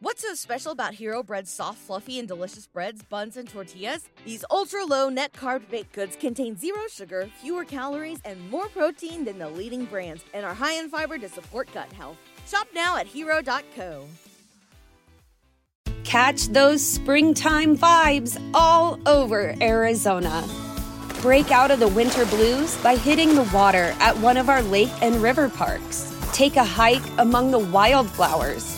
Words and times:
What's 0.00 0.22
so 0.22 0.32
special 0.34 0.70
about 0.70 0.94
Hero 0.94 1.24
Bread's 1.24 1.50
soft, 1.50 1.78
fluffy, 1.78 2.20
and 2.20 2.28
delicious 2.28 2.68
breads, 2.68 3.02
buns, 3.02 3.36
and 3.36 3.48
tortillas? 3.48 4.08
These 4.24 4.44
ultra 4.48 4.84
low 4.84 5.08
net 5.08 5.32
carb 5.32 5.68
baked 5.68 5.92
goods 5.92 6.14
contain 6.14 6.56
zero 6.56 6.82
sugar, 6.88 7.28
fewer 7.42 7.64
calories, 7.64 8.20
and 8.24 8.48
more 8.48 8.68
protein 8.68 9.24
than 9.24 9.40
the 9.40 9.48
leading 9.48 9.86
brands, 9.86 10.24
and 10.32 10.46
are 10.46 10.54
high 10.54 10.74
in 10.74 10.88
fiber 10.88 11.18
to 11.18 11.28
support 11.28 11.68
gut 11.74 11.92
health. 11.94 12.16
Shop 12.46 12.68
now 12.72 12.96
at 12.96 13.08
hero.co. 13.08 14.06
Catch 16.04 16.46
those 16.46 16.80
springtime 16.86 17.76
vibes 17.76 18.40
all 18.54 19.00
over 19.04 19.56
Arizona. 19.60 20.46
Break 21.22 21.50
out 21.50 21.72
of 21.72 21.80
the 21.80 21.88
winter 21.88 22.24
blues 22.26 22.76
by 22.84 22.94
hitting 22.94 23.34
the 23.34 23.50
water 23.52 23.96
at 23.98 24.16
one 24.18 24.36
of 24.36 24.48
our 24.48 24.62
lake 24.62 24.92
and 25.02 25.16
river 25.16 25.48
parks. 25.48 26.16
Take 26.32 26.54
a 26.54 26.62
hike 26.62 27.02
among 27.18 27.50
the 27.50 27.58
wildflowers. 27.58 28.77